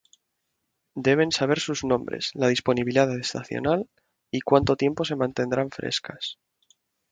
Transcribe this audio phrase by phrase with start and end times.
[1.07, 3.87] Deben saber sus nombres, la disponibilidad estacional
[4.31, 6.39] y cuánto tiempo se mantendrán frescas.